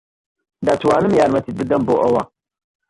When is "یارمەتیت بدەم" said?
1.19-1.81